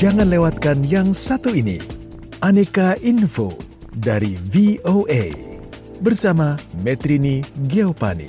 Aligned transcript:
Jangan 0.00 0.32
lewatkan 0.32 0.80
yang 0.88 1.12
satu 1.12 1.52
ini. 1.52 1.76
Aneka 2.40 2.96
Info 3.04 3.52
dari 3.92 4.32
VOA 4.32 5.28
bersama 6.00 6.56
Metrini 6.80 7.44
Geopani. 7.68 8.24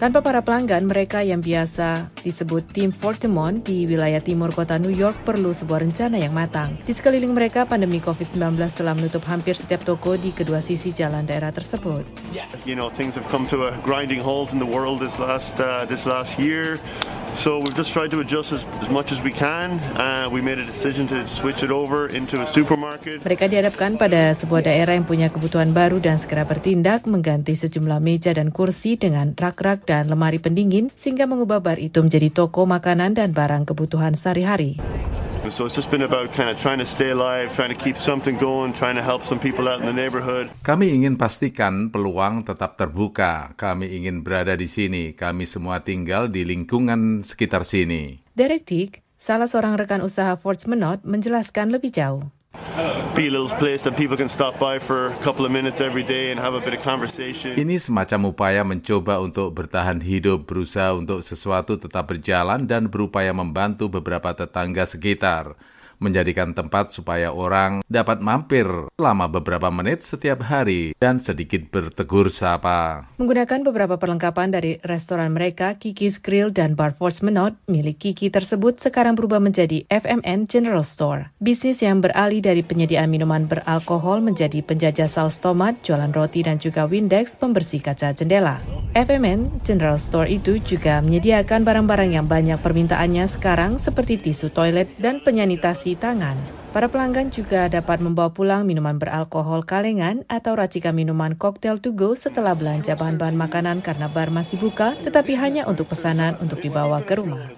Tanpa 0.00 0.24
para 0.24 0.40
pelanggan, 0.40 0.88
mereka 0.88 1.20
yang 1.20 1.44
biasa 1.44 2.08
disebut 2.24 2.64
tim 2.72 2.88
Fortemont 2.88 3.60
di 3.60 3.84
wilayah 3.84 4.24
timur 4.24 4.56
kota 4.56 4.80
New 4.80 4.88
York 4.88 5.20
perlu 5.20 5.52
sebuah 5.52 5.84
rencana 5.84 6.16
yang 6.16 6.32
matang. 6.32 6.80
Di 6.80 6.96
sekeliling 6.96 7.36
mereka, 7.36 7.68
pandemi 7.68 8.00
COVID-19 8.00 8.56
telah 8.72 8.96
menutup 8.96 9.20
hampir 9.28 9.52
setiap 9.52 9.84
toko 9.84 10.16
di 10.16 10.32
kedua 10.32 10.64
sisi 10.64 10.96
jalan 10.96 11.28
daerah 11.28 11.52
tersebut. 11.52 12.08
You 12.64 12.72
know, 12.72 12.88
things 12.88 13.20
have 13.20 13.28
come 13.28 13.44
to 13.52 13.68
a 13.68 13.76
grinding 13.84 14.24
halt 14.24 14.56
in 14.56 14.58
the 14.58 14.66
world 14.66 14.96
this 15.04 15.20
last 15.20 15.60
uh, 15.60 15.84
this 15.84 16.08
last 16.08 16.40
year. 16.40 16.80
So 17.38 17.58
we've 17.58 17.74
just 17.74 17.90
tried 17.90 18.12
to 18.12 18.20
adjust 18.20 18.52
as, 18.52 18.68
as 18.84 18.90
much 18.92 19.10
as 19.10 19.24
we 19.24 19.32
can. 19.32 19.80
Uh, 19.96 20.28
we 20.28 20.44
made 20.44 20.60
a 20.60 20.66
decision 20.66 21.08
to 21.10 21.26
switch 21.26 21.64
it 21.64 21.72
over 21.72 22.06
into 22.12 22.38
a 22.40 22.46
supermarket. 22.46 23.24
Mereka 23.24 23.48
dihadapkan 23.48 23.96
pada 23.96 24.36
sebuah 24.36 24.68
daerah 24.68 24.94
yang 24.94 25.08
punya 25.08 25.32
kebutuhan 25.32 25.72
baru 25.72 25.98
dan 25.98 26.20
segera 26.20 26.44
bertindak 26.44 27.08
mengganti 27.08 27.56
sejumlah 27.56 27.98
meja 27.98 28.36
dan 28.36 28.52
kursi 28.52 29.00
dengan 29.00 29.32
rak-rak 29.32 29.88
dan 29.88 30.12
lemari 30.12 30.38
pendingin 30.38 30.92
sehingga 30.94 31.24
mengubah 31.24 31.64
bar 31.64 31.78
itu 31.80 32.04
menjadi 32.04 32.28
toko 32.30 32.68
makanan 32.68 33.16
dan 33.16 33.32
barang 33.32 33.64
kebutuhan 33.64 34.12
sehari-hari. 34.12 34.78
So 35.50 35.66
it's 35.66 35.74
just 35.74 35.90
been 35.90 36.06
about 36.06 36.30
kind 36.30 36.46
of 36.46 36.54
trying 36.54 36.78
to 36.78 36.86
stay 36.86 37.10
alive, 37.10 37.50
trying 37.50 37.74
to 37.74 37.78
keep 37.78 37.98
something 37.98 38.38
going, 38.38 38.70
trying 38.70 38.94
to 38.94 39.02
help 39.02 39.26
some 39.26 39.42
people 39.42 39.66
out 39.66 39.82
in 39.82 39.90
the 39.90 39.96
neighborhood. 39.96 40.54
Kami 40.62 40.94
ingin 40.94 41.18
pastikan 41.18 41.90
peluang 41.90 42.46
tetap 42.46 42.78
terbuka. 42.78 43.50
Kami 43.58 43.90
ingin 43.90 44.22
berada 44.22 44.54
di 44.54 44.70
sini. 44.70 45.12
Kami 45.18 45.42
semua 45.42 45.82
tinggal 45.82 46.30
di 46.30 46.46
lingkungan 46.46 47.26
sekitar 47.26 47.66
sini. 47.66 48.22
Derek 48.38 48.64
Tick, 48.64 49.02
salah 49.18 49.50
seorang 49.50 49.74
rekan 49.74 50.00
usaha 50.06 50.38
Ford 50.38 50.62
Menot, 50.70 51.02
menjelaskan 51.02 51.74
lebih 51.74 51.90
jauh. 51.90 52.41
Ini 57.52 57.76
semacam 57.76 58.32
upaya 58.32 58.64
mencoba 58.64 59.20
untuk 59.20 59.52
bertahan 59.52 60.00
hidup, 60.00 60.48
berusaha 60.48 60.96
untuk 60.96 61.20
sesuatu 61.20 61.76
tetap 61.76 62.08
berjalan 62.08 62.64
dan 62.64 62.88
berupaya 62.88 63.36
membantu 63.36 63.92
beberapa 63.92 64.32
tetangga 64.32 64.88
sekitar 64.88 65.52
menjadikan 66.02 66.50
tempat 66.52 66.90
supaya 66.90 67.30
orang 67.30 67.86
dapat 67.86 68.18
mampir 68.18 68.66
selama 68.98 69.30
beberapa 69.30 69.70
menit 69.70 70.02
setiap 70.02 70.42
hari 70.42 70.92
dan 70.98 71.22
sedikit 71.22 71.70
bertegur 71.70 72.26
sapa. 72.28 73.06
Menggunakan 73.22 73.62
beberapa 73.62 73.96
perlengkapan 73.96 74.50
dari 74.50 74.82
restoran 74.82 75.30
mereka, 75.30 75.78
Kiki's 75.78 76.18
Grill 76.18 76.50
dan 76.50 76.74
Bar 76.74 76.98
Force 76.98 77.22
Menot, 77.22 77.54
milik 77.70 78.02
Kiki 78.02 78.34
tersebut 78.34 78.82
sekarang 78.82 79.14
berubah 79.14 79.38
menjadi 79.38 79.86
FMN 79.86 80.50
General 80.50 80.82
Store. 80.82 81.30
Bisnis 81.38 81.78
yang 81.86 82.02
beralih 82.02 82.42
dari 82.42 82.66
penyediaan 82.66 83.06
minuman 83.06 83.46
beralkohol 83.46 84.18
menjadi 84.18 84.58
penjajah 84.66 85.06
saus 85.06 85.38
tomat, 85.38 85.78
jualan 85.86 86.10
roti 86.10 86.42
dan 86.42 86.58
juga 86.58 86.90
Windex 86.90 87.38
pembersih 87.38 87.78
kaca 87.78 88.10
jendela. 88.10 88.58
FMN 88.92 89.64
General 89.64 89.96
Store 89.96 90.28
itu 90.28 90.60
juga 90.60 91.00
menyediakan 91.00 91.64
barang-barang 91.64 92.12
yang 92.12 92.28
banyak 92.28 92.60
permintaannya 92.60 93.24
sekarang 93.24 93.80
seperti 93.80 94.20
tisu 94.20 94.52
toilet 94.52 94.92
dan 95.00 95.24
penyanitasi 95.24 95.96
tangan. 95.96 96.36
Para 96.76 96.92
pelanggan 96.92 97.32
juga 97.32 97.72
dapat 97.72 98.04
membawa 98.04 98.28
pulang 98.36 98.68
minuman 98.68 99.00
beralkohol 99.00 99.64
kalengan 99.64 100.28
atau 100.28 100.56
racikan 100.56 100.92
minuman 100.92 101.32
koktail 101.32 101.80
to 101.80 101.96
go 101.96 102.12
setelah 102.12 102.52
belanja 102.52 102.92
bahan-bahan 102.92 103.36
makanan 103.36 103.80
karena 103.80 104.12
bar 104.12 104.28
masih 104.28 104.60
buka, 104.60 104.92
tetapi 105.00 105.40
hanya 105.40 105.64
untuk 105.64 105.88
pesanan 105.88 106.36
untuk 106.44 106.60
dibawa 106.60 107.00
ke 107.00 107.16
rumah. 107.16 107.48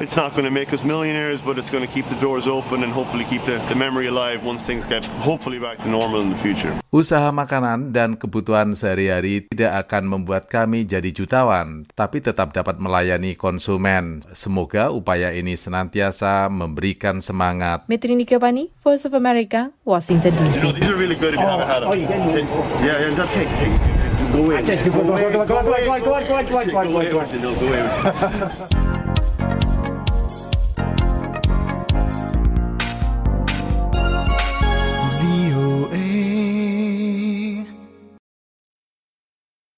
It's 0.00 0.16
not 0.16 0.32
going 0.32 0.48
to 0.48 0.50
make 0.50 0.72
us 0.72 0.80
millionaires, 0.80 1.44
but 1.44 1.60
it's 1.60 1.68
going 1.68 1.84
to 1.84 1.92
keep 1.92 2.08
the 2.08 2.16
doors 2.24 2.48
open 2.48 2.80
and 2.80 2.88
hopefully 2.88 3.28
keep 3.28 3.44
the, 3.44 3.60
the 3.68 3.76
memory 3.76 4.08
alive 4.08 4.48
once 4.48 4.64
things 4.64 4.88
get 4.88 5.04
hopefully 5.20 5.60
back 5.60 5.76
to 5.84 5.92
normal 5.92 6.24
in 6.24 6.32
the 6.32 6.40
future. 6.40 6.72
Usaha 6.88 7.28
makanan 7.28 7.92
dan 7.92 8.16
kebutuhan 8.16 8.72
sehari-hari 8.72 9.44
tidak 9.52 9.84
akan 9.84 10.08
membuat 10.08 10.48
kami 10.48 10.88
jadi 10.88 11.12
jutawan, 11.12 11.84
tapi 11.92 12.24
tetap 12.24 12.56
dapat 12.56 12.80
melayani 12.80 13.36
konsumen. 13.36 14.24
Semoga 14.32 14.88
upaya 14.88 15.36
ini 15.36 15.52
senantiasa 15.52 16.48
memberikan 16.48 17.20
semangat. 17.20 17.84
Metri 17.84 18.16
Nikopani, 18.16 18.72
Voice 18.80 19.04
of 19.04 19.12
America, 19.12 19.68
Washington 19.84 20.32
DC. 20.32 20.64
You 20.64 20.72
know, 20.72 20.72
these 20.80 20.88
are 20.88 20.96
really 20.96 21.18
good 21.20 21.36
if 21.36 21.40
you 21.40 21.44
haven't 21.44 21.68
had 21.68 21.84
them. 21.84 21.92
Oh, 21.92 21.96
take, 22.32 22.48
Yeah, 22.80 23.04
Go 24.32 24.48
away. 24.48 24.64
Go 24.64 25.12
away. 25.12 25.28
Go 25.28 25.44
away. 25.44 25.44
Go 25.44 25.60
away, 25.60 26.00
go 26.00 26.10
away, 26.16 26.24
go 26.24 26.56
away, 26.56 26.64
go 26.64 26.80
away, 26.88 26.88
go 26.88 26.88
away, 26.88 27.12
go 27.12 27.20
away, 27.20 27.60
go 27.60 27.68
away. 27.68 28.89